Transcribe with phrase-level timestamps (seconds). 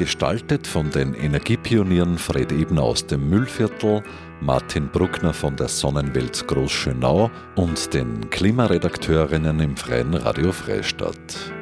[0.00, 4.02] Gestaltet von den Energiepionieren Fred Ebner aus dem Müllviertel,
[4.40, 11.52] Martin Bruckner von der Sonnenwelt Großschönau und den Klimaredakteurinnen im Freien Radio Freistadt.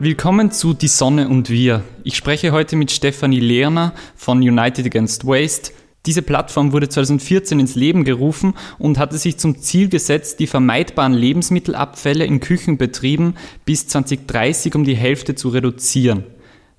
[0.00, 1.82] Willkommen zu Die Sonne und wir.
[2.04, 5.72] Ich spreche heute mit Stefanie Lerner von United Against Waste.
[6.06, 11.14] Diese Plattform wurde 2014 ins Leben gerufen und hatte sich zum Ziel gesetzt, die vermeidbaren
[11.14, 16.24] Lebensmittelabfälle in Küchenbetrieben bis 2030 um die Hälfte zu reduzieren.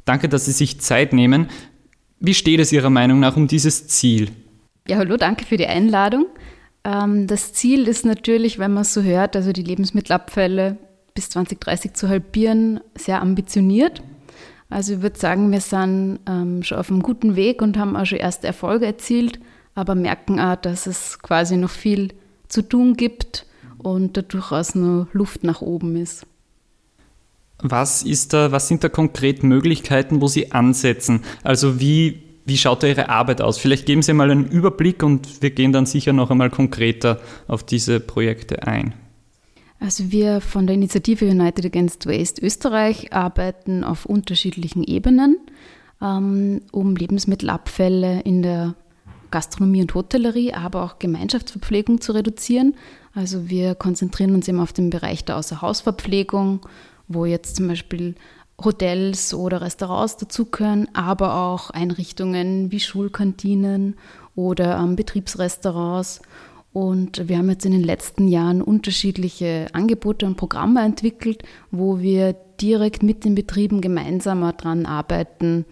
[0.05, 1.49] Danke, dass Sie sich Zeit nehmen.
[2.19, 4.29] Wie steht es Ihrer Meinung nach um dieses Ziel?
[4.87, 6.27] Ja, hallo, danke für die Einladung.
[6.83, 10.77] Ähm, das Ziel ist natürlich, wenn man es so hört, also die Lebensmittelabfälle
[11.15, 14.03] bis 2030 zu halbieren, sehr ambitioniert.
[14.69, 18.05] Also ich würde sagen, wir sind ähm, schon auf einem guten Weg und haben auch
[18.05, 19.39] schon erste Erfolge erzielt,
[19.75, 22.13] aber merken auch, dass es quasi noch viel
[22.47, 23.45] zu tun gibt
[23.77, 26.25] und da durchaus noch Luft nach oben ist.
[27.59, 31.21] Was, ist da, was sind da konkret Möglichkeiten, wo Sie ansetzen?
[31.43, 33.57] Also wie, wie schaut da Ihre Arbeit aus?
[33.57, 37.63] Vielleicht geben Sie mal einen Überblick und wir gehen dann sicher noch einmal konkreter auf
[37.63, 38.93] diese Projekte ein.
[39.79, 45.37] Also wir von der Initiative United Against Waste Österreich arbeiten auf unterschiedlichen Ebenen,
[46.01, 48.75] ähm, um Lebensmittelabfälle in der
[49.31, 52.75] Gastronomie und Hotellerie, aber auch Gemeinschaftsverpflegung zu reduzieren.
[53.13, 56.61] Also wir konzentrieren uns eben auf den Bereich der Außerhausverpflegung,
[57.07, 58.15] wo jetzt zum Beispiel
[58.63, 63.95] Hotels oder Restaurants dazugehören, aber auch Einrichtungen wie Schulkantinen
[64.35, 66.21] oder ähm, Betriebsrestaurants
[66.75, 71.41] und wir haben jetzt in den letzten Jahren unterschiedliche Angebote und Programme entwickelt,
[71.71, 75.63] wo wir direkt mit den Betrieben gemeinsam daran arbeiten,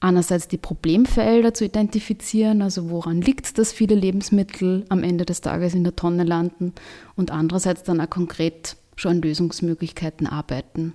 [0.00, 5.42] einerseits die Problemfelder zu identifizieren, also woran liegt es, dass viele Lebensmittel am Ende des
[5.42, 6.72] Tages in der Tonne landen
[7.16, 10.94] und andererseits dann auch konkret schon an Lösungsmöglichkeiten arbeiten.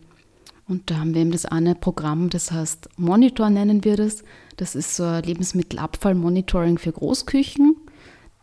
[0.67, 4.23] Und da haben wir eben das eine Programm, das heißt Monitor nennen wir das.
[4.57, 7.75] Das ist so ein Lebensmittelabfallmonitoring für Großküchen.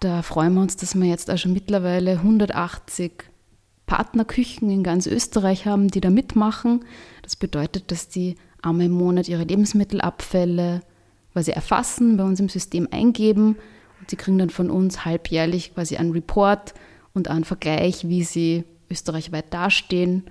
[0.00, 3.12] Da freuen wir uns, dass wir jetzt auch schon mittlerweile 180
[3.86, 6.84] Partnerküchen in ganz Österreich haben, die da mitmachen.
[7.22, 10.82] Das bedeutet, dass die einmal im Monat ihre Lebensmittelabfälle
[11.32, 13.56] quasi erfassen, bei uns im System eingeben
[14.00, 16.74] und sie kriegen dann von uns halbjährlich quasi einen Report
[17.12, 20.24] und einen Vergleich, wie sie österreichweit dastehen.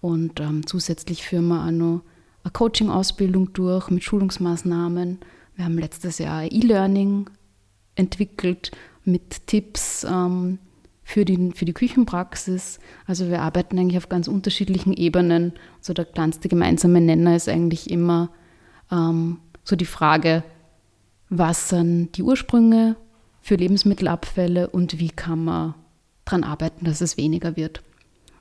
[0.00, 2.02] Und ähm, zusätzlich führen wir auch noch
[2.44, 5.20] eine Coaching-Ausbildung durch mit Schulungsmaßnahmen.
[5.54, 7.30] Wir haben letztes Jahr E-Learning
[7.94, 8.72] entwickelt
[9.06, 10.58] mit Tipps ähm,
[11.02, 12.78] für, die, für die Küchenpraxis.
[13.06, 15.52] Also wir arbeiten eigentlich auf ganz unterschiedlichen Ebenen.
[15.80, 18.30] So der kleinste gemeinsame Nenner ist eigentlich immer
[18.90, 20.42] ähm, so die Frage,
[21.28, 22.96] was sind die Ursprünge
[23.40, 25.74] für Lebensmittelabfälle und wie kann man
[26.24, 27.82] daran arbeiten, dass es weniger wird.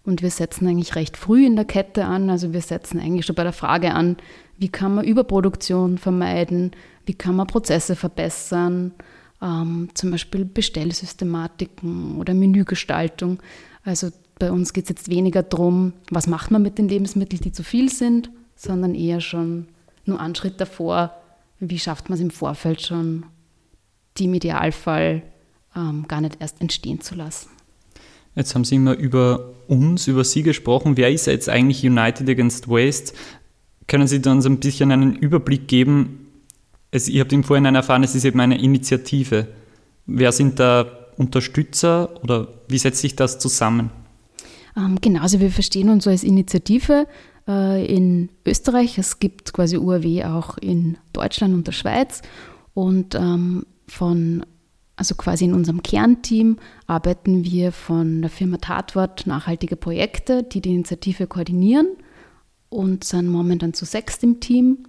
[0.03, 2.29] Und wir setzen eigentlich recht früh in der Kette an.
[2.29, 4.17] Also wir setzen eigentlich schon bei der Frage an,
[4.57, 6.71] wie kann man Überproduktion vermeiden,
[7.05, 8.93] wie kann man Prozesse verbessern,
[9.45, 13.39] ähm, zum Beispiel Bestellsystematiken oder Menügestaltung.
[13.83, 17.51] Also bei uns geht es jetzt weniger darum, was macht man mit den Lebensmitteln, die
[17.51, 19.67] zu viel sind, sondern eher schon
[20.05, 21.13] nur einen Schritt davor,
[21.59, 23.25] wie schafft man es im Vorfeld schon,
[24.17, 25.23] die im Idealfall
[25.75, 27.49] ähm, gar nicht erst entstehen zu lassen.
[28.35, 30.97] Jetzt haben Sie immer über uns, über Sie gesprochen.
[30.97, 33.13] Wer ist jetzt eigentlich United Against Waste?
[33.87, 36.24] Können Sie uns ein bisschen einen Überblick geben,
[36.95, 39.47] es, ihr habt im Vorhinein erfahren, es ist eben eine Initiative.
[40.05, 40.85] Wer sind da
[41.17, 43.89] Unterstützer oder wie setzt sich das zusammen?
[44.77, 47.07] Ähm, genau, also wir verstehen uns als Initiative
[47.47, 48.97] äh, in Österreich.
[48.97, 52.21] Es gibt quasi UAW auch in Deutschland und der Schweiz.
[52.73, 54.45] Und ähm, von,
[54.95, 56.57] also quasi in unserem Kernteam
[56.87, 61.87] arbeiten wir von der Firma Tatwort nachhaltige Projekte, die die Initiative koordinieren
[62.69, 64.79] und sind momentan zu sechst im Team.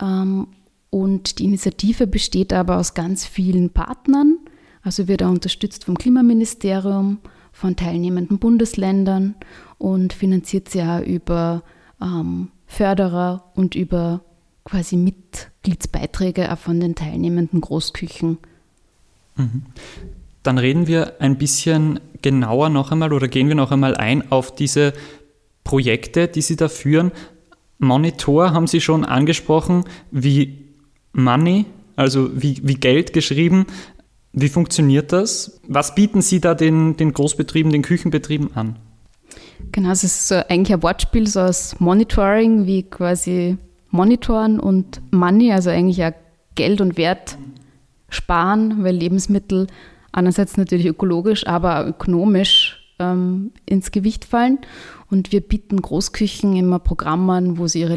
[0.00, 0.46] Ähm,
[0.90, 4.38] und die Initiative besteht aber aus ganz vielen Partnern.
[4.82, 7.18] Also wird er unterstützt vom Klimaministerium,
[7.52, 9.34] von teilnehmenden Bundesländern
[9.76, 11.62] und finanziert sie ja über
[12.00, 14.22] ähm, Förderer und über
[14.64, 18.38] quasi Mitgliedsbeiträge auch von den teilnehmenden Großküchen.
[19.36, 19.62] Mhm.
[20.42, 24.54] Dann reden wir ein bisschen genauer noch einmal oder gehen wir noch einmal ein auf
[24.54, 24.92] diese
[25.64, 27.12] Projekte, die Sie da führen.
[27.78, 29.84] Monitor haben Sie schon angesprochen.
[30.10, 30.57] Wie
[31.12, 31.66] Money,
[31.96, 33.66] also wie, wie Geld geschrieben.
[34.32, 35.60] Wie funktioniert das?
[35.66, 38.76] Was bieten Sie da den, den Großbetrieben, den Küchenbetrieben an?
[39.72, 43.56] Genau, es ist eigentlich ein Wortspiel so aus Monitoring, wie quasi
[43.90, 46.12] monitoren und Money, also eigentlich auch
[46.54, 47.36] Geld und Wert
[48.08, 49.66] sparen, weil Lebensmittel
[50.12, 54.58] einerseits natürlich ökologisch, aber ökonomisch ähm, ins Gewicht fallen.
[55.10, 57.96] Und wir bieten Großküchen immer Programme an, wo sie ihre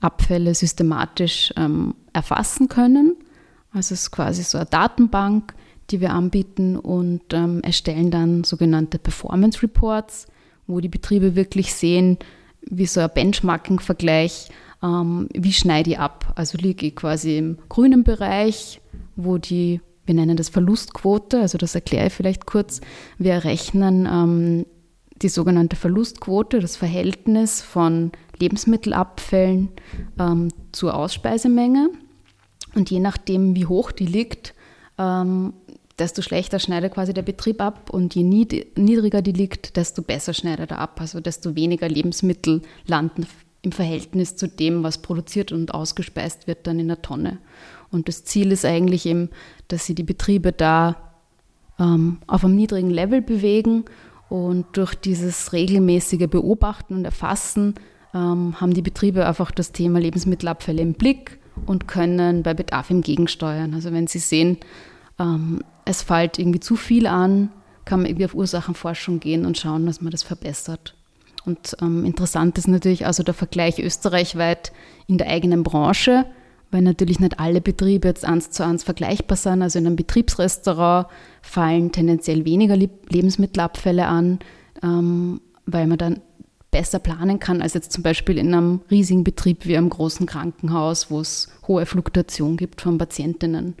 [0.00, 3.16] Lebensmittelabfälle systematisch ähm, erfassen können.
[3.72, 5.54] Also es ist quasi so eine Datenbank,
[5.90, 10.26] die wir anbieten und ähm, erstellen dann sogenannte Performance Reports,
[10.66, 12.18] wo die Betriebe wirklich sehen,
[12.62, 14.50] wie so ein Benchmarking-Vergleich,
[14.82, 16.32] ähm, wie schneide ich ab.
[16.36, 18.80] Also liege ich quasi im grünen Bereich,
[19.16, 22.80] wo die, wir nennen das Verlustquote, also das erkläre ich vielleicht kurz.
[23.18, 24.66] Wir errechnen ähm,
[25.22, 29.68] die sogenannte Verlustquote, das Verhältnis von Lebensmittelabfällen
[30.18, 31.90] ähm, zur Ausspeisemenge.
[32.74, 34.54] Und je nachdem, wie hoch die liegt,
[34.98, 35.52] ähm,
[35.98, 40.70] desto schlechter schneidet quasi der Betrieb ab und je niedriger die liegt, desto besser schneidet
[40.70, 41.00] er ab.
[41.00, 43.26] Also desto weniger Lebensmittel landen
[43.62, 47.38] im Verhältnis zu dem, was produziert und ausgespeist wird, dann in der Tonne.
[47.90, 49.28] Und das Ziel ist eigentlich eben,
[49.68, 50.96] dass sie die Betriebe da
[51.78, 53.84] ähm, auf einem niedrigen Level bewegen
[54.28, 57.74] und durch dieses regelmäßige Beobachten und Erfassen
[58.14, 63.02] ähm, haben die Betriebe einfach das Thema Lebensmittelabfälle im Blick und können bei Bedarf im
[63.02, 63.74] Gegensteuern.
[63.74, 64.58] Also wenn sie sehen,
[65.18, 67.50] ähm, es fällt irgendwie zu viel an,
[67.84, 70.94] kann man irgendwie auf Ursachenforschung gehen und schauen, dass man das verbessert.
[71.44, 74.72] Und ähm, interessant ist natürlich also der Vergleich österreichweit
[75.06, 76.26] in der eigenen Branche,
[76.70, 79.62] weil natürlich nicht alle Betriebe jetzt eins zu eins vergleichbar sind.
[79.62, 81.08] Also in einem Betriebsrestaurant
[81.42, 84.38] fallen tendenziell weniger Lebensmittelabfälle an,
[84.82, 86.20] ähm, weil man dann
[86.70, 91.10] besser planen kann als jetzt zum Beispiel in einem riesigen Betrieb wie einem großen Krankenhaus,
[91.10, 93.74] wo es hohe Fluktuation gibt von Patientinnen.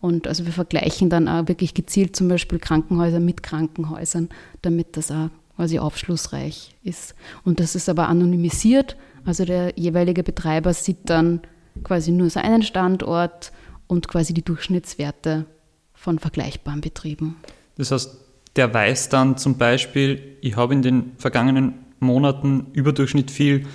[0.00, 4.30] Und also wir vergleichen dann auch wirklich gezielt zum Beispiel Krankenhäuser mit Krankenhäusern,
[4.62, 7.14] damit das auch quasi aufschlussreich ist.
[7.44, 8.96] Und das ist aber anonymisiert.
[9.26, 11.42] Also der jeweilige Betreiber sieht dann
[11.84, 13.52] quasi nur seinen Standort
[13.86, 15.44] und quasi die Durchschnittswerte
[15.92, 17.36] von vergleichbaren Betrieben.
[17.76, 18.16] Das heißt,
[18.56, 23.66] der weiß dann zum Beispiel, ich habe in den vergangenen Monaten überdurchschnittlich viel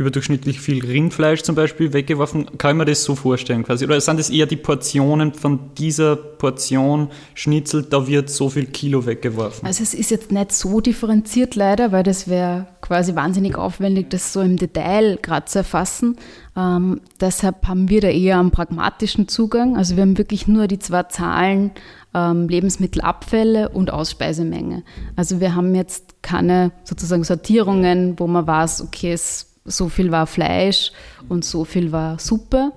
[0.00, 2.58] überdurchschnittlich viel Rindfleisch zum Beispiel weggeworfen.
[2.58, 3.84] Kann mir das so vorstellen quasi?
[3.84, 9.04] Oder sind das eher die Portionen von dieser Portion Schnitzel, da wird so viel Kilo
[9.04, 9.66] weggeworfen?
[9.66, 14.32] Also es ist jetzt nicht so differenziert leider, weil das wäre quasi wahnsinnig aufwendig, das
[14.32, 16.16] so im Detail gerade zu erfassen.
[16.56, 19.76] Ähm, deshalb haben wir da eher einen pragmatischen Zugang.
[19.76, 21.72] Also wir haben wirklich nur die zwei Zahlen
[22.14, 24.82] ähm, Lebensmittelabfälle und Ausspeisemenge.
[25.14, 30.26] Also wir haben jetzt keine sozusagen Sortierungen, wo man weiß, okay, es so viel war
[30.26, 30.92] Fleisch
[31.28, 32.72] und so viel war Suppe.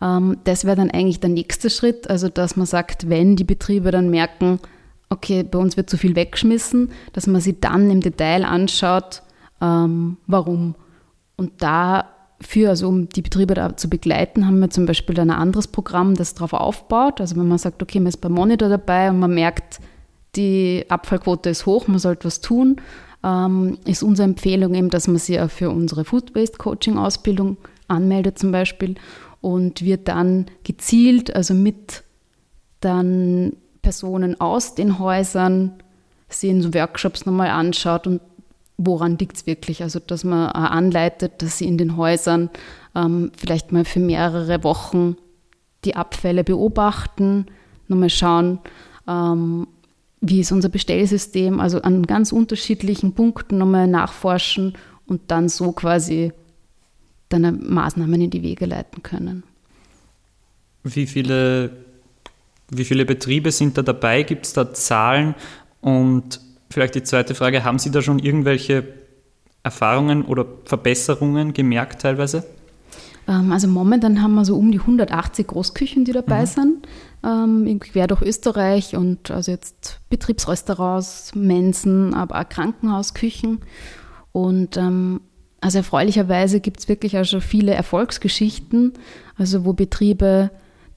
[0.00, 3.90] Ähm, das wäre dann eigentlich der nächste Schritt, also dass man sagt, wenn die Betriebe
[3.90, 4.60] dann merken,
[5.10, 9.22] okay, bei uns wird zu viel weggeschmissen, dass man sich dann im Detail anschaut,
[9.60, 10.74] ähm, warum.
[11.36, 15.38] Und dafür, also um die Betriebe da zu begleiten, haben wir zum Beispiel dann ein
[15.38, 17.20] anderes Programm, das darauf aufbaut.
[17.20, 19.80] Also wenn man sagt, okay, man ist beim Monitor dabei und man merkt,
[20.36, 22.76] die Abfallquote ist hoch, man sollte was tun,
[23.24, 27.56] ähm, ist unsere Empfehlung eben, dass man sich auch für unsere Food Waste Coaching Ausbildung
[27.88, 28.96] anmeldet zum Beispiel
[29.40, 32.04] und wird dann gezielt, also mit
[32.80, 35.72] dann Personen aus den Häusern,
[36.28, 38.20] sie in so Workshops nochmal anschaut und
[38.76, 39.82] woran liegt es wirklich?
[39.82, 42.50] Also, dass man anleitet, dass sie in den Häusern
[42.94, 45.16] ähm, vielleicht mal für mehrere Wochen
[45.84, 47.46] die Abfälle beobachten,
[47.88, 48.58] nochmal schauen,
[49.06, 49.66] ähm,
[50.26, 54.74] wie ist unser Bestellsystem, also an ganz unterschiedlichen Punkten nochmal nachforschen
[55.06, 56.32] und dann so quasi
[57.28, 59.42] dann Maßnahmen in die Wege leiten können.
[60.82, 61.70] Wie viele,
[62.70, 64.22] wie viele Betriebe sind da dabei?
[64.22, 65.34] Gibt es da Zahlen?
[65.80, 66.40] Und
[66.70, 68.84] vielleicht die zweite Frage, haben Sie da schon irgendwelche
[69.62, 72.44] Erfahrungen oder Verbesserungen gemerkt teilweise?
[73.28, 76.46] Ähm, also momentan haben wir so um die 180 Großküchen, die dabei mhm.
[76.46, 76.88] sind,
[77.24, 83.60] ähm, quer durch Österreich und also jetzt Betriebsrestaurants, Mensen, aber auch Krankenhausküchen.
[84.32, 85.20] Und ähm,
[85.60, 88.92] also erfreulicherweise gibt es wirklich auch schon viele Erfolgsgeschichten,
[89.38, 90.50] also wo Betriebe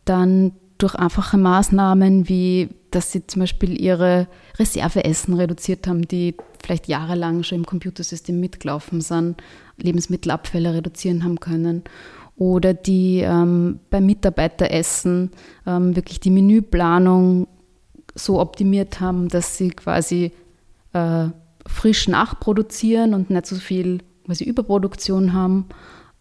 [0.06, 4.28] dann durch einfache Maßnahmen wie, dass sie zum Beispiel ihre
[4.60, 9.42] Reserveessen reduziert haben, die vielleicht jahrelang schon im Computersystem mitgelaufen sind,
[9.78, 11.84] Lebensmittelabfälle reduzieren haben können
[12.38, 15.32] oder die ähm, beim Mitarbeiteressen
[15.66, 17.48] ähm, wirklich die Menüplanung
[18.14, 20.32] so optimiert haben, dass sie quasi
[20.94, 21.26] äh,
[21.66, 25.66] frisch nachproduzieren und nicht so viel quasi Überproduktion haben.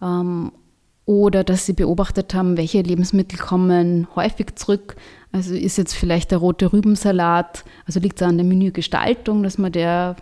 [0.02, 0.52] Ähm,
[1.04, 4.96] oder dass sie beobachtet haben, welche Lebensmittel kommen häufig zurück.
[5.30, 9.70] Also ist jetzt vielleicht der rote Rübensalat, also liegt es an der Menügestaltung, dass man
[9.70, 10.16] der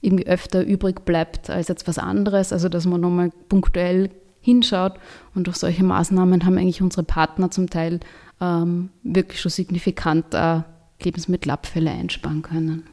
[0.00, 4.10] irgendwie öfter übrig bleibt als jetzt was anderes, also dass man nochmal punktuell
[4.44, 4.94] hinschaut.
[5.34, 8.00] Und durch solche Maßnahmen haben eigentlich unsere Partner zum Teil
[8.40, 10.60] ähm, wirklich schon signifikant äh,
[11.02, 12.84] Lebensmittelabfälle einsparen können.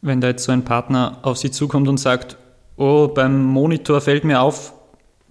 [0.00, 2.36] Wenn da jetzt so ein Partner auf Sie zukommt und sagt,
[2.76, 4.74] oh, beim Monitor fällt mir auf,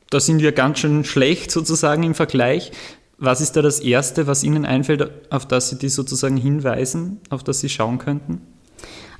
[0.10, 2.72] da sind wir ganz schön schlecht sozusagen im Vergleich.
[3.18, 7.44] Was ist da das Erste, was Ihnen einfällt, auf das Sie die sozusagen hinweisen, auf
[7.44, 8.42] das Sie schauen könnten?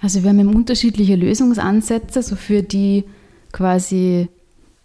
[0.02, 3.06] Also wir haben unterschiedliche Lösungsansätze, so für die
[3.54, 4.28] quasi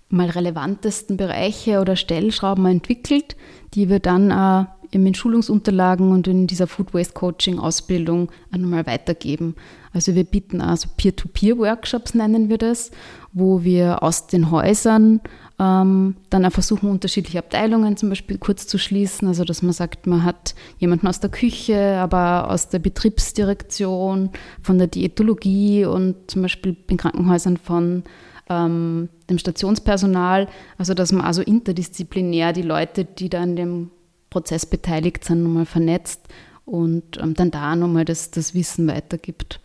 [0.09, 3.37] mal relevantesten Bereiche oder Stellschrauben entwickelt,
[3.75, 9.55] die wir dann äh, in Schulungsunterlagen und in dieser Food Waste Coaching Ausbildung einmal weitergeben.
[9.93, 12.91] Also wir bieten also Peer-to-Peer-Workshops, nennen wir das,
[13.33, 15.21] wo wir aus den Häusern
[15.59, 19.27] dann auch versuchen, unterschiedliche Abteilungen zum Beispiel kurz zu schließen.
[19.27, 24.31] Also, dass man sagt, man hat jemanden aus der Küche, aber aus der Betriebsdirektion,
[24.63, 28.05] von der Diätologie und zum Beispiel in Krankenhäusern von
[28.49, 30.47] ähm, dem Stationspersonal.
[30.77, 33.91] Also, dass man also interdisziplinär die Leute, die da an dem
[34.31, 36.29] Prozess beteiligt sind, nochmal vernetzt
[36.67, 39.59] und ähm, dann da nochmal das, das Wissen weitergibt.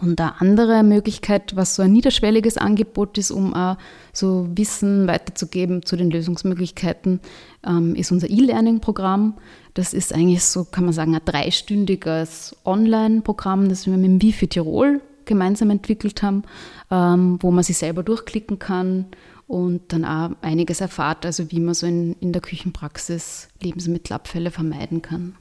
[0.00, 3.76] Und eine andere Möglichkeit, was so ein niederschwelliges Angebot ist, um auch
[4.12, 7.20] so Wissen weiterzugeben zu den Lösungsmöglichkeiten,
[7.66, 9.34] ähm, ist unser E-Learning-Programm.
[9.74, 14.46] Das ist eigentlich so, kann man sagen, ein dreistündiges Online-Programm, das wir mit dem Wifi
[14.46, 16.44] Tirol gemeinsam entwickelt haben,
[16.92, 19.06] ähm, wo man sich selber durchklicken kann
[19.48, 25.02] und dann auch einiges erfahrt, also wie man so in, in der Küchenpraxis Lebensmittelabfälle vermeiden
[25.02, 25.34] kann.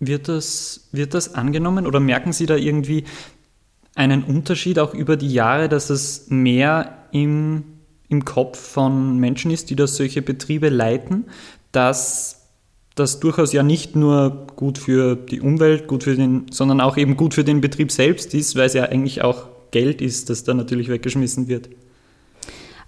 [0.00, 3.04] Wird das, wird das angenommen oder merken Sie da irgendwie
[3.94, 7.64] einen Unterschied auch über die Jahre, dass es mehr im,
[8.08, 11.26] im Kopf von Menschen ist, die da solche Betriebe leiten,
[11.72, 12.48] dass
[12.94, 17.16] das durchaus ja nicht nur gut für die Umwelt, gut für den, sondern auch eben
[17.16, 20.54] gut für den Betrieb selbst ist, weil es ja eigentlich auch Geld ist, das da
[20.54, 21.68] natürlich weggeschmissen wird.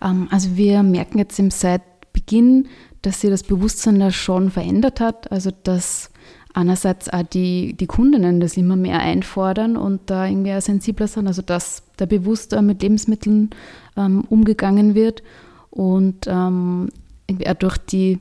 [0.03, 2.69] Ähm, also wir merken jetzt seit Beginn,
[3.03, 5.31] dass sich das Bewusstsein da schon verändert hat.
[5.31, 6.11] Also dass
[6.55, 11.27] einerseits auch die, die Kundinnen das immer mehr einfordern und da irgendwie auch sensibler sind,
[11.27, 13.51] also dass da bewusster mit Lebensmitteln
[13.97, 15.23] ähm, umgegangen wird
[15.71, 16.91] und ähm,
[17.27, 18.19] irgendwie auch durch die,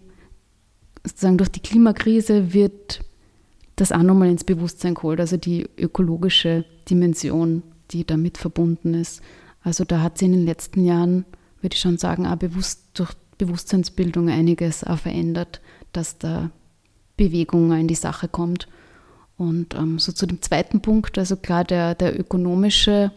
[1.04, 3.02] sozusagen durch die Klimakrise wird
[3.76, 9.22] das auch nochmal ins Bewusstsein geholt, also die ökologische Dimension, die damit verbunden ist.
[9.64, 11.26] Also da hat sich in den letzten Jahren,
[11.62, 15.62] würde ich schon sagen, auch bewusst durch Bewusstseinsbildung einiges auch verändert,
[15.94, 16.52] dass da
[17.18, 18.68] Bewegung in die Sache kommt.
[19.38, 23.12] Und ähm, so zu dem zweiten Punkt, also klar, der, der ökonomische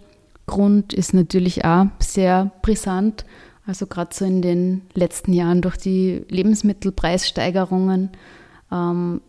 [0.46, 3.24] Grund ist natürlich auch sehr brisant.
[3.66, 8.10] Also gerade so in den letzten Jahren durch die Lebensmittelpreissteigerungen
[8.70, 9.20] ähm,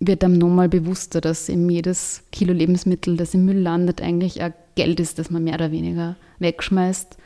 [0.00, 4.50] wird einem nochmal bewusster, dass eben jedes Kilo Lebensmittel, das im Müll landet, eigentlich auch
[4.74, 7.16] Geld ist, das man mehr oder weniger wegschmeißt.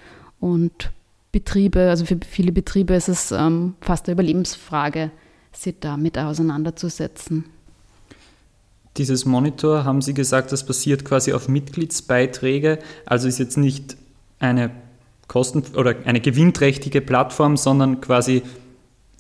[0.40, 0.90] Und
[1.30, 5.10] Betriebe, also für viele Betriebe ist es ähm, fast eine Überlebensfrage,
[5.56, 7.44] sich damit auseinanderzusetzen.
[8.96, 13.96] Dieses Monitor, haben Sie gesagt, das basiert quasi auf Mitgliedsbeiträge, also ist jetzt nicht
[14.38, 14.70] eine
[15.26, 18.42] kosten- oder eine gewinnträchtige Plattform, sondern quasi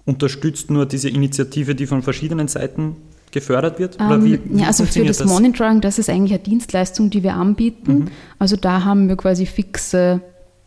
[0.04, 2.96] unterstützt nur diese Initiative, die von verschiedenen Seiten
[3.32, 3.98] gefördert wird?
[4.00, 7.22] Ähm, wie, wie ja, also für das, das, Monitoring, das ist eigentlich eine Dienstleistung, die
[7.22, 7.94] wir anbieten.
[7.94, 8.08] Mhm.
[8.38, 10.20] Also da haben wir quasi fixe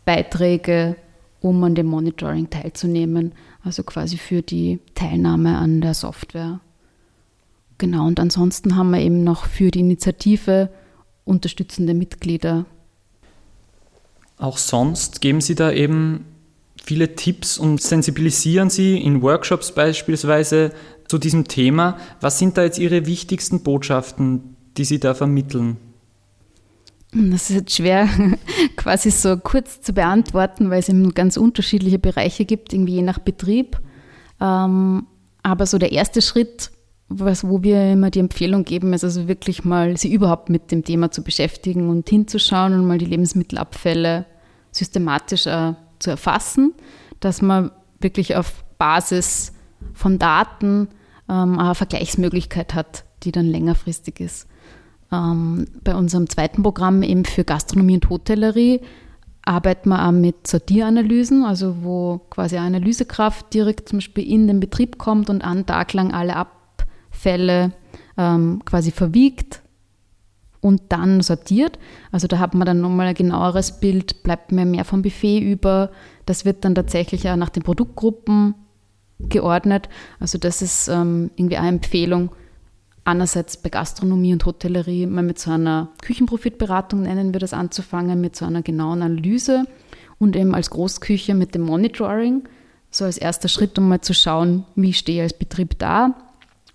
[0.06, 0.96] Beiträge,
[1.40, 3.34] um an dem Monitoring teilzunehmen
[3.64, 6.60] also quasi für die Teilnahme an der Software.
[7.78, 10.70] Genau, und ansonsten haben wir eben noch für die Initiative
[11.26, 12.66] unterstützende Mitglieder.
[14.38, 16.26] Auch sonst geben Sie da eben
[16.84, 20.72] viele Tipps und sensibilisieren Sie in Workshops beispielsweise
[21.08, 21.98] zu diesem Thema.
[22.22, 25.78] Was sind da jetzt Ihre wichtigsten Botschaften, die Sie da vermitteln?
[27.14, 28.10] Das ist jetzt schwer
[28.76, 33.20] quasi so kurz zu beantworten, weil es eben ganz unterschiedliche Bereiche gibt, irgendwie je nach
[33.20, 33.80] Betrieb.
[34.42, 35.08] Ähm,
[35.42, 36.72] aber so der erste Schritt,
[37.08, 40.84] was, wo wir immer die Empfehlung geben, ist also wirklich mal sie überhaupt mit dem
[40.84, 44.26] Thema zu beschäftigen und hinzuschauen und mal die Lebensmittelabfälle
[44.72, 46.74] systematisch zu erfassen,
[47.22, 49.54] dass man wirklich auf Basis
[49.94, 50.90] von Daten
[51.30, 54.48] ähm, eine Vergleichsmöglichkeit hat, die dann längerfristig ist.
[55.12, 58.82] Ähm, bei unserem zweiten Programm eben für Gastronomie und Hotellerie
[59.48, 64.60] arbeiten wir auch mit Sortieranalysen, also wo quasi eine Analysekraft direkt zum Beispiel in den
[64.60, 67.72] Betrieb kommt und einen Tag lang alle Abfälle
[68.18, 69.62] ähm, quasi verwiegt
[70.60, 71.80] und dann sortiert.
[72.12, 75.92] Also da hat man dann nochmal ein genaueres Bild, bleibt mir mehr vom Buffet über,
[76.26, 78.54] Das wird dann tatsächlich auch nach den Produktgruppen
[79.20, 79.88] geordnet.
[80.20, 82.32] Also das ist ähm, irgendwie eine Empfehlung,
[83.08, 88.36] einerseits bei Gastronomie und Hotellerie mal mit so einer Küchenprofitberatung nennen wir das anzufangen, mit
[88.36, 89.64] so einer genauen Analyse
[90.20, 92.44] und eben als Großküche mit dem Monitoring,
[92.92, 96.16] so als erster Schritt, um mal zu schauen, wie ich stehe als Betrieb da.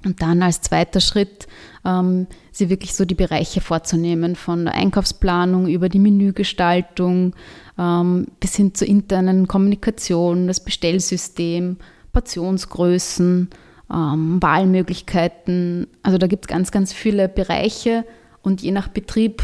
[0.04, 1.46] Und dann als zweiter Schritt,
[1.84, 7.36] ähm, sie wirklich so die Bereiche vorzunehmen, von der Einkaufsplanung über die Menügestaltung
[7.78, 11.76] ähm, bis hin zur internen Kommunikation, das Bestellsystem,
[12.12, 13.48] Portionsgrößen,
[13.92, 15.86] ähm, Wahlmöglichkeiten.
[16.02, 18.04] Also da gibt es ganz, ganz viele Bereiche
[18.42, 19.42] und je nach Betrieb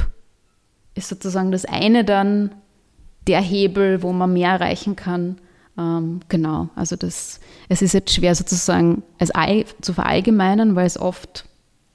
[0.94, 2.54] ist sozusagen das eine dann
[3.26, 5.36] der Hebel, wo man mehr erreichen kann.
[5.78, 10.98] Ähm, genau, also das, es ist jetzt schwer sozusagen als all, zu verallgemeinern, weil es
[10.98, 11.44] oft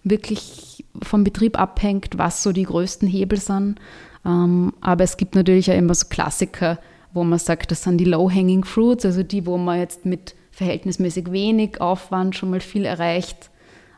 [0.04, 3.80] wirklich vom Betrieb abhängt, was so die größten Hebel sind.
[4.26, 6.80] Ähm, aber es gibt natürlich auch immer so Klassiker,
[7.14, 11.32] wo man sagt, das sind die Low-Hanging Fruits, also die, wo man jetzt mit verhältnismäßig
[11.32, 13.50] wenig Aufwand schon mal viel erreicht.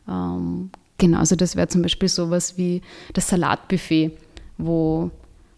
[0.10, 2.82] Ähm, genau, also das wäre zum Beispiel sowas wie
[3.14, 4.18] das Salatbuffet,
[4.58, 5.12] wo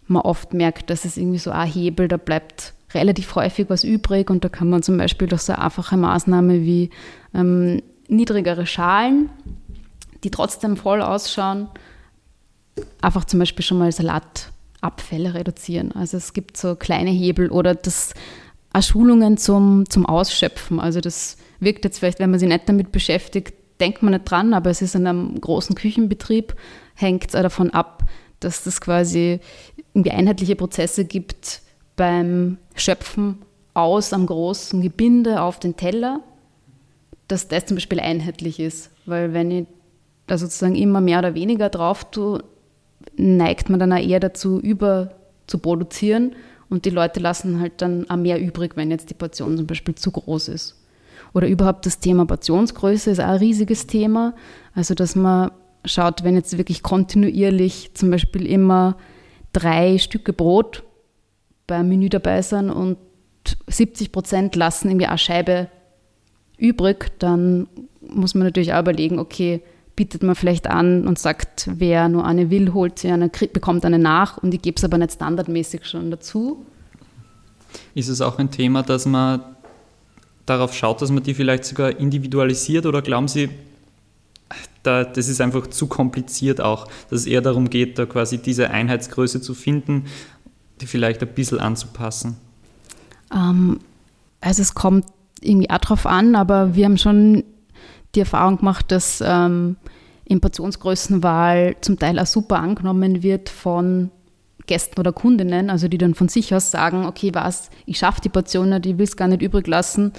[0.08, 4.28] man oft merkt, dass es irgendwie so ein Hebel, da bleibt relativ häufig was übrig
[4.30, 6.90] und da kann man zum Beispiel durch so eine einfache Maßnahme wie
[7.34, 9.30] ähm, niedrigere Schalen,
[10.24, 11.68] die trotzdem voll ausschauen,
[13.02, 15.92] einfach zum Beispiel schon mal Salatabfälle reduzieren.
[15.92, 18.14] Also es gibt so kleine Hebel oder das
[18.72, 20.80] auch Schulungen zum, zum Ausschöpfen.
[20.80, 24.54] Also das wirkt jetzt vielleicht, wenn man sich nicht damit beschäftigt, denkt man nicht dran,
[24.54, 26.54] aber es ist in einem großen Küchenbetrieb,
[26.94, 28.04] hängt es davon ab,
[28.40, 29.40] dass das quasi
[29.94, 31.62] irgendwie einheitliche Prozesse gibt
[31.96, 33.38] beim Schöpfen
[33.74, 36.20] aus am großen Gebinde auf den Teller,
[37.28, 38.90] dass das zum Beispiel einheitlich ist.
[39.06, 39.66] Weil wenn ich
[40.26, 42.42] da sozusagen immer mehr oder weniger drauf tue,
[43.16, 45.14] neigt man dann auch eher dazu, über
[45.46, 46.34] zu produzieren
[46.70, 49.94] und die Leute lassen halt dann auch mehr übrig, wenn jetzt die Portion zum Beispiel
[49.94, 50.76] zu groß ist.
[51.34, 54.34] Oder überhaupt das Thema Portionsgröße ist auch ein riesiges Thema.
[54.74, 55.50] Also, dass man
[55.84, 58.96] schaut, wenn jetzt wirklich kontinuierlich zum Beispiel immer
[59.52, 60.84] drei Stücke Brot
[61.66, 62.98] beim Menü dabei sind und
[63.66, 65.68] 70 Prozent lassen irgendwie eine Scheibe
[66.56, 67.68] übrig, dann
[68.00, 69.62] muss man natürlich auch überlegen, okay,
[69.98, 73.98] bietet man vielleicht an und sagt, wer nur eine will, holt sie eine, bekommt eine
[73.98, 76.64] nach und ich gebe es aber nicht standardmäßig schon dazu.
[77.96, 79.40] Ist es auch ein Thema, dass man
[80.46, 83.50] darauf schaut, dass man die vielleicht sogar individualisiert oder glauben Sie,
[84.84, 88.70] da, das ist einfach zu kompliziert auch, dass es eher darum geht, da quasi diese
[88.70, 90.04] Einheitsgröße zu finden,
[90.80, 92.36] die vielleicht ein bisschen anzupassen?
[93.34, 93.80] Ähm,
[94.40, 95.06] also es kommt
[95.40, 97.42] irgendwie auch drauf an, aber wir haben schon
[98.18, 99.76] die Erfahrung gemacht, dass ähm,
[100.24, 104.10] in Portionsgrößenwahl zum Teil auch super angenommen wird von
[104.66, 108.28] Gästen oder Kundinnen, also die dann von sich aus sagen, okay, was, ich schaffe die
[108.28, 110.12] Portion nicht, ich will es gar nicht übrig lassen.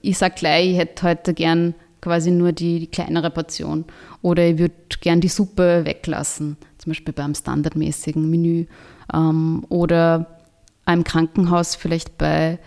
[0.00, 3.84] Ich sage gleich, ich hätte heute gern quasi nur die, die kleinere Portion
[4.22, 8.66] oder ich würde gern die Suppe weglassen, zum Beispiel beim standardmäßigen Menü
[9.12, 10.38] ähm, oder
[10.84, 12.58] einem Krankenhaus vielleicht bei,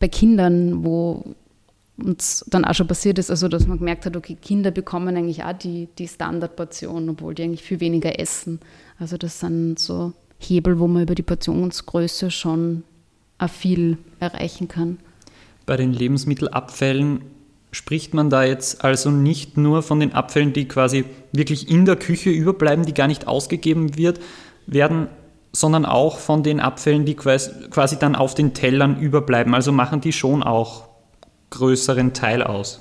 [0.00, 1.34] bei Kindern, wo
[1.96, 5.44] uns dann auch schon passiert ist, also dass man gemerkt hat, okay, Kinder bekommen eigentlich
[5.44, 8.60] auch die, die Standardportion, obwohl die eigentlich viel weniger essen.
[8.98, 12.82] Also das sind so Hebel, wo man über die Portionsgröße schon
[13.38, 14.98] auch viel erreichen kann.
[15.66, 17.22] Bei den Lebensmittelabfällen
[17.70, 21.96] spricht man da jetzt also nicht nur von den Abfällen, die quasi wirklich in der
[21.96, 24.20] Küche überbleiben, die gar nicht ausgegeben wird,
[24.66, 25.08] werden,
[25.52, 29.54] sondern auch von den Abfällen, die quasi dann auf den Tellern überbleiben.
[29.54, 30.93] Also machen die schon auch
[31.54, 32.80] größeren Teil aus?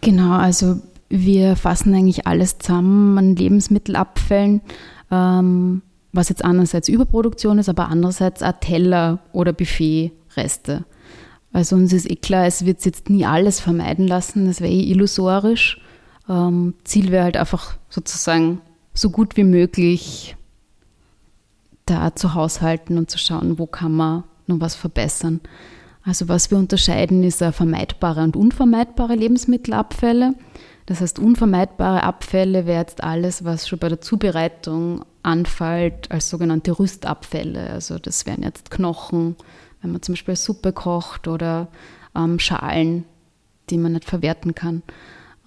[0.00, 4.60] Genau, also wir fassen eigentlich alles zusammen an Lebensmittelabfällen,
[5.10, 10.84] ähm, was jetzt einerseits Überproduktion ist, aber andererseits auch Teller oder Buffetreste.
[11.52, 14.90] Also uns ist eh klar, es wird jetzt nie alles vermeiden lassen, das wäre eh
[14.90, 15.80] illusorisch.
[16.28, 18.60] Ähm, Ziel wäre halt einfach sozusagen
[18.92, 20.36] so gut wie möglich
[21.86, 25.40] da zu haushalten und zu schauen, wo kann man noch was verbessern.
[26.04, 30.34] Also was wir unterscheiden, ist vermeidbare und unvermeidbare Lebensmittelabfälle.
[30.86, 36.78] Das heißt, unvermeidbare Abfälle wäre jetzt alles, was schon bei der Zubereitung anfällt, als sogenannte
[36.78, 37.70] Rüstabfälle.
[37.70, 39.36] Also das wären jetzt Knochen,
[39.80, 41.68] wenn man zum Beispiel Suppe kocht oder
[42.14, 43.04] ähm, Schalen,
[43.70, 44.82] die man nicht verwerten kann.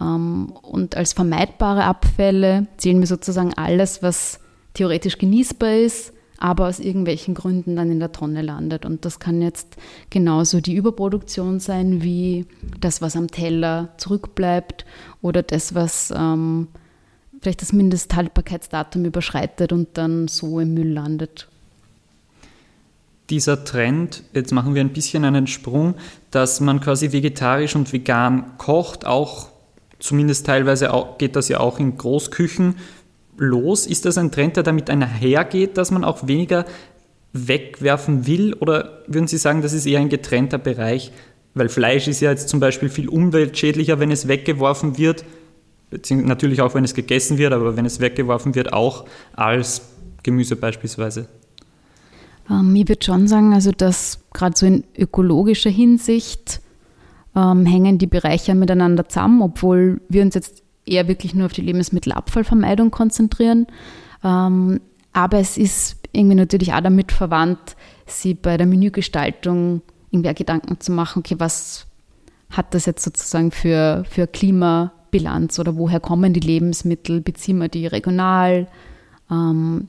[0.02, 4.39] Ähm, und als vermeidbare Abfälle zählen wir sozusagen alles, was
[4.74, 8.86] theoretisch genießbar ist, aber aus irgendwelchen Gründen dann in der Tonne landet.
[8.86, 9.78] Und das kann jetzt
[10.10, 12.45] genauso die Überproduktion sein, wie
[12.80, 14.86] das, was am Teller zurückbleibt
[15.21, 16.67] oder das, was ähm,
[17.41, 21.47] vielleicht das Mindesthaltbarkeitsdatum überschreitet und dann so im Müll landet.
[23.30, 25.95] dieser Trend, jetzt machen wir ein bisschen einen Sprung,
[26.32, 29.50] dass man quasi vegetarisch und vegan kocht, auch
[30.00, 32.76] zumindest teilweise auch, geht das ja auch in Großküchen
[33.38, 33.86] los.
[33.86, 36.65] Ist das ein Trend, der damit einhergeht, dass man auch weniger
[37.34, 38.54] wegwerfen will?
[38.54, 41.12] Oder würden Sie sagen, das ist eher ein getrennter Bereich?
[41.54, 45.26] Weil Fleisch ist ja jetzt zum Beispiel viel umweltschädlicher, wenn es weggeworfen wird,
[45.89, 49.82] beziehungsweise natürlich auch, wenn es gegessen wird, aber wenn es weggeworfen wird, auch als
[50.23, 51.28] Gemüse beispielsweise.
[52.50, 56.62] Ähm, ich würde schon sagen, also dass gerade so in ökologischer Hinsicht
[57.36, 61.62] ähm, hängen die Bereiche miteinander zusammen, obwohl wir uns jetzt eher wirklich nur auf die
[61.62, 63.67] Lebensmittelabfallvermeidung konzentrieren.
[64.23, 64.82] Ähm,
[65.13, 70.91] aber es ist irgendwie natürlich auch damit verwandt, sie bei der Menügestaltung irgendwie Gedanken zu
[70.91, 71.86] machen, okay, was
[72.50, 77.88] hat das jetzt sozusagen für, für Klimabilanz oder woher kommen die Lebensmittel, beziehen wir die
[77.88, 78.67] regional?
[79.30, 79.88] Ähm,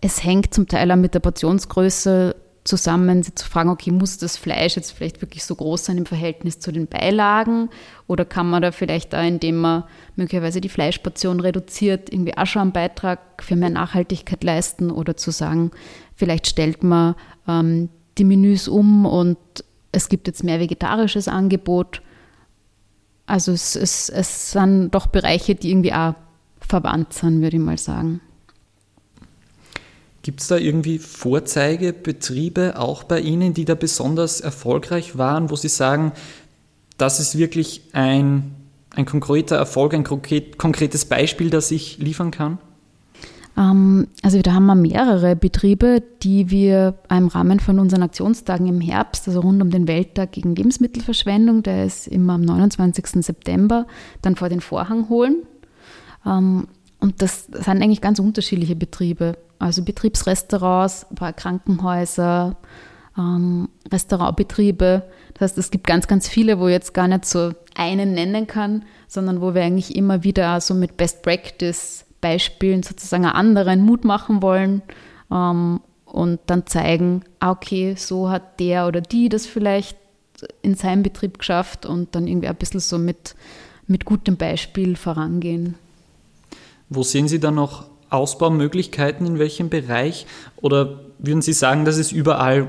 [0.00, 2.36] es hängt zum Teil auch mit der Portionsgröße
[2.68, 6.60] zusammen, zu fragen, okay, muss das Fleisch jetzt vielleicht wirklich so groß sein im Verhältnis
[6.60, 7.70] zu den Beilagen
[8.06, 9.84] oder kann man da vielleicht auch, indem man
[10.16, 15.30] möglicherweise die Fleischportion reduziert, irgendwie auch schon einen Beitrag für mehr Nachhaltigkeit leisten oder zu
[15.30, 15.70] sagen,
[16.14, 17.14] vielleicht stellt man
[17.48, 19.38] ähm, die Menüs um und
[19.90, 22.02] es gibt jetzt mehr vegetarisches Angebot.
[23.24, 26.14] Also es, es, es sind doch Bereiche, die irgendwie auch
[26.60, 28.20] verwandt sind, würde ich mal sagen.
[30.22, 35.68] Gibt es da irgendwie Vorzeigebetriebe auch bei Ihnen, die da besonders erfolgreich waren, wo Sie
[35.68, 36.12] sagen,
[36.96, 38.54] das ist wirklich ein,
[38.94, 42.58] ein konkreter Erfolg, ein konkretes Beispiel, das ich liefern kann?
[43.58, 48.80] Ähm, also da haben wir mehrere Betriebe, die wir im Rahmen von unseren Aktionstagen im
[48.80, 53.24] Herbst, also rund um den Welttag gegen Lebensmittelverschwendung, der ist immer am 29.
[53.24, 53.86] September,
[54.22, 55.42] dann vor den Vorhang holen.
[57.00, 62.56] Und das sind eigentlich ganz unterschiedliche Betriebe also Betriebsrestaurants, ein paar Krankenhäuser,
[63.16, 65.02] ähm, Restaurantbetriebe.
[65.34, 68.46] Das heißt, es gibt ganz, ganz viele, wo ich jetzt gar nicht so einen nennen
[68.46, 74.04] kann, sondern wo wir eigentlich immer wieder so mit Best Practice Beispielen sozusagen anderen Mut
[74.04, 74.82] machen wollen
[75.30, 79.96] ähm, und dann zeigen, ah, okay, so hat der oder die das vielleicht
[80.62, 83.34] in seinem Betrieb geschafft und dann irgendwie ein bisschen so mit,
[83.86, 85.74] mit gutem Beispiel vorangehen.
[86.90, 90.26] Wo sehen Sie da noch Ausbaumöglichkeiten in welchem Bereich?
[90.56, 92.68] Oder würden Sie sagen, dass es überall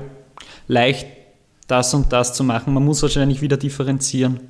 [0.68, 1.06] leicht
[1.66, 2.74] das und das zu machen?
[2.74, 4.40] Man muss wahrscheinlich wieder differenzieren.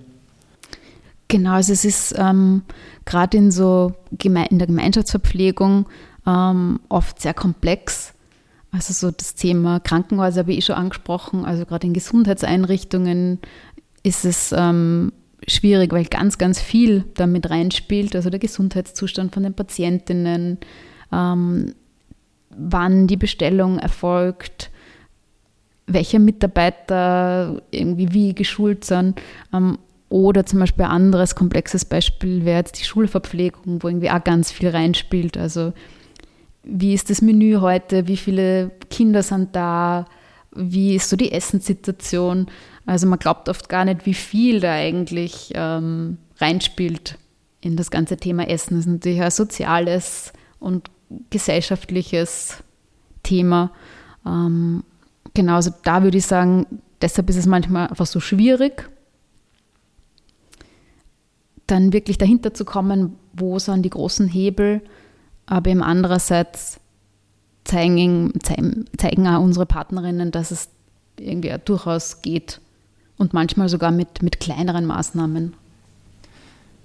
[1.29, 2.63] Genau, also es ist ähm,
[3.05, 5.87] gerade in so Geme in der Gemeinschaftsverpflegung
[6.27, 8.15] ähm, oft sehr komplex.
[8.73, 11.45] Also so das Thema Krankenhäuser habe ich eh schon angesprochen.
[11.45, 13.39] Also gerade in Gesundheitseinrichtungen
[14.03, 15.13] ist es ähm,
[15.47, 18.15] schwierig, weil ganz, ganz viel damit reinspielt.
[18.15, 20.59] Also der Gesundheitszustand von den Patientinnen,
[21.13, 21.75] ähm,
[22.51, 24.71] wann die Bestellung erfolgt,
[25.87, 29.21] welche Mitarbeiter irgendwie wie geschult sind.
[29.53, 34.23] Ähm, oder zum Beispiel ein anderes komplexes Beispiel wäre jetzt die Schulverpflegung, wo irgendwie auch
[34.23, 35.37] ganz viel reinspielt.
[35.37, 35.73] Also
[36.65, 40.07] wie ist das Menü heute, wie viele Kinder sind da,
[40.55, 42.47] wie ist so die Essenssituation.
[42.87, 47.19] Also man glaubt oft gar nicht, wie viel da eigentlich ähm, reinspielt
[47.61, 48.77] in das ganze Thema Essen.
[48.77, 50.91] Das ist natürlich ein soziales und
[51.31, 52.63] gesellschaftliches
[53.23, 53.71] Thema.
[54.27, 54.85] Ähm,
[55.35, 56.67] genau, also da würde ich sagen,
[57.01, 58.89] deshalb ist es manchmal einfach so schwierig,
[61.67, 64.83] dann wirklich dahinter zu kommen, wo sind die großen Hebel,
[65.47, 66.81] aber eben andererseits
[67.65, 68.33] zeigen,
[68.97, 70.69] zeigen auch unsere Partnerinnen, dass es
[71.19, 72.61] irgendwie auch durchaus geht,
[73.21, 75.53] und manchmal sogar mit, mit kleineren Maßnahmen.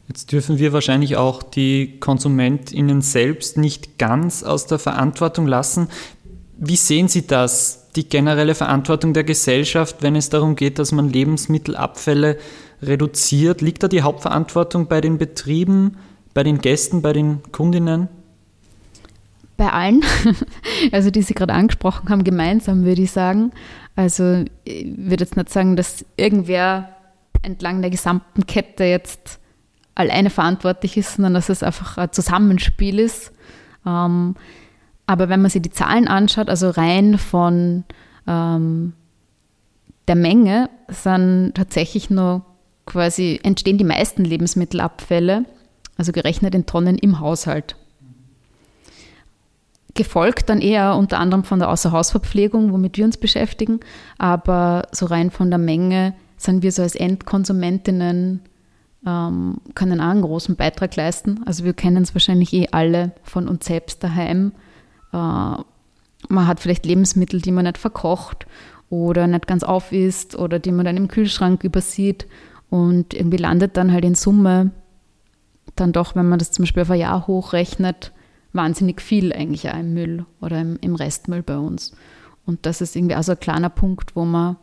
[0.10, 5.88] Jetzt dürfen wir wahrscheinlich auch die KonsumentInnen selbst nicht ganz aus der Verantwortung lassen.
[6.58, 11.10] Wie sehen Sie das, die generelle Verantwortung der Gesellschaft, wenn es darum geht, dass man
[11.10, 12.38] Lebensmittelabfälle
[12.82, 13.62] reduziert?
[13.62, 15.98] Liegt da die Hauptverantwortung bei den Betrieben,
[16.34, 18.10] bei den Gästen, bei den Kundinnen?
[19.58, 20.02] Bei allen,
[20.92, 23.52] also die Sie gerade angesprochen haben, gemeinsam würde ich sagen.
[23.96, 26.90] Also ich würde jetzt nicht sagen, dass irgendwer
[27.42, 29.40] entlang der gesamten Kette jetzt
[29.94, 33.32] alleine verantwortlich ist, sondern dass es einfach ein Zusammenspiel ist.
[33.86, 34.36] Ähm,
[35.08, 37.86] aber wenn man sich die Zahlen anschaut, also rein von
[38.28, 38.94] ähm,
[40.08, 42.46] der Menge, sind tatsächlich nur
[42.86, 45.46] quasi entstehen die meisten Lebensmittelabfälle,
[45.98, 47.76] also gerechnet in Tonnen im Haushalt
[49.96, 53.80] gefolgt dann eher unter anderem von der Außerhausverpflegung, womit wir uns beschäftigen.
[54.18, 58.42] Aber so rein von der Menge sind wir so als Endkonsumentinnen,
[59.08, 61.42] ähm, können auch einen großen Beitrag leisten.
[61.46, 64.52] Also wir kennen es wahrscheinlich eh alle von uns selbst daheim.
[65.14, 68.46] Äh, man hat vielleicht Lebensmittel, die man nicht verkocht
[68.90, 72.28] oder nicht ganz aufisst oder die man dann im Kühlschrank übersieht
[72.70, 74.72] und irgendwie landet dann halt in Summe
[75.76, 78.12] dann doch, wenn man das zum Beispiel auf ein Jahr hochrechnet,
[78.56, 81.94] wahnsinnig viel eigentlich auch im Müll oder im, im Restmüll bei uns.
[82.46, 84.58] Und das ist irgendwie also ein kleiner Punkt, wo man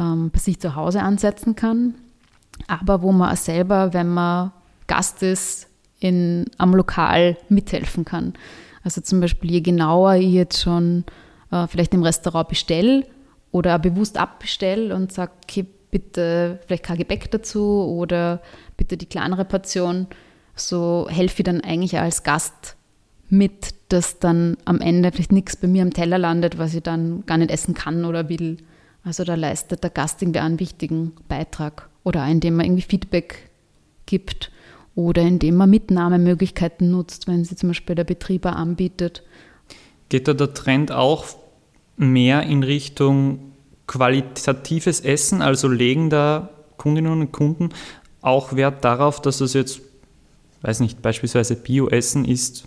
[0.00, 1.94] ähm, bei sich zu Hause ansetzen kann,
[2.66, 4.52] aber wo man auch selber, wenn man
[4.86, 8.34] Gast ist, in, am Lokal mithelfen kann.
[8.84, 11.04] Also zum Beispiel, je genauer ich jetzt schon
[11.50, 13.06] äh, vielleicht im Restaurant bestelle
[13.50, 18.42] oder bewusst abbestelle und sage, okay, bitte vielleicht kein Gebäck dazu oder
[18.76, 20.06] bitte die kleinere Portion,
[20.54, 22.75] so helfe ich dann eigentlich als Gast
[23.28, 27.24] mit, dass dann am Ende vielleicht nichts bei mir am Teller landet, was ich dann
[27.26, 28.58] gar nicht essen kann oder will.
[29.04, 33.50] Also da leistet der Gast irgendwie einen wichtigen Beitrag oder indem man irgendwie Feedback
[34.06, 34.50] gibt
[34.94, 39.22] oder indem man Mitnahmemöglichkeiten nutzt, wenn sie zum Beispiel der Betrieber anbietet.
[40.08, 41.26] Geht da der Trend auch
[41.96, 43.52] mehr in Richtung
[43.86, 47.70] qualitatives Essen, also legen da Kundinnen und Kunden
[48.20, 49.80] auch Wert darauf, dass das jetzt,
[50.62, 52.66] weiß nicht, beispielsweise Bio-Essen ist?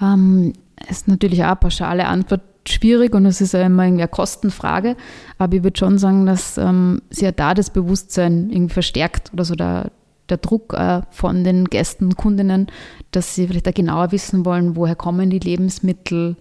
[0.00, 0.52] Ähm,
[0.88, 4.96] ist natürlich auch eine pauschale Antwort schwierig und es ist ja immer eine Kostenfrage.
[5.38, 9.44] Aber ich würde schon sagen, dass ähm, sich ja da das Bewusstsein irgendwie verstärkt oder
[9.44, 9.90] so der,
[10.28, 12.66] der Druck äh, von den Gästen, Kundinnen,
[13.10, 16.36] dass sie vielleicht auch genauer wissen wollen, woher kommen die Lebensmittel,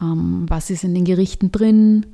[0.00, 2.06] ähm, was ist in den Gerichten drin.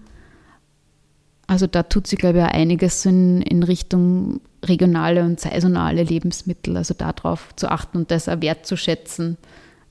[1.46, 6.76] Also da tut sich, glaube ich, auch einiges in, in Richtung regionale und saisonale Lebensmittel,
[6.76, 9.36] also darauf zu achten und das auch wertzuschätzen,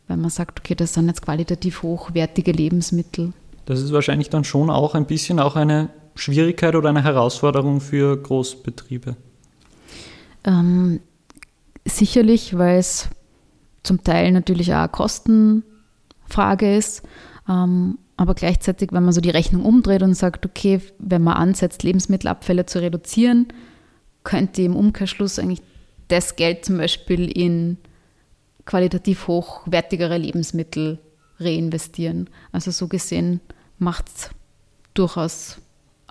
[0.09, 3.31] wenn man sagt, okay, das sind jetzt qualitativ hochwertige Lebensmittel.
[3.65, 8.17] Das ist wahrscheinlich dann schon auch ein bisschen auch eine Schwierigkeit oder eine Herausforderung für
[8.17, 9.15] Großbetriebe.
[10.43, 10.99] Ähm,
[11.85, 13.09] sicherlich, weil es
[13.83, 17.03] zum Teil natürlich auch eine Kostenfrage ist.
[17.47, 21.83] Ähm, aber gleichzeitig, wenn man so die Rechnung umdreht und sagt, okay, wenn man ansetzt,
[21.83, 23.47] Lebensmittelabfälle zu reduzieren,
[24.23, 25.61] könnte im Umkehrschluss eigentlich
[26.09, 27.77] das Geld zum Beispiel in
[28.69, 30.99] qualitativ hochwertigere Lebensmittel
[31.39, 32.29] reinvestieren.
[32.51, 33.41] Also so gesehen
[33.79, 34.29] macht es
[34.93, 35.57] durchaus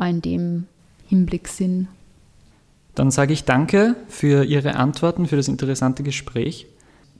[0.00, 0.66] in dem
[1.06, 1.86] Hinblick Sinn.
[2.96, 6.66] Dann sage ich danke für Ihre Antworten, für das interessante Gespräch.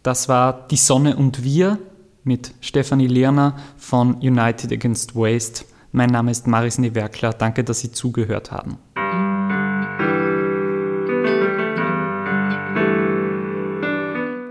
[0.03, 1.79] Das war Die Sonne und wir
[2.25, 5.67] mit Stefanie Lerner von United Against Waste.
[5.93, 7.33] Mein Name ist Maris Newerkler.
[7.33, 8.79] Danke, dass Sie zugehört haben.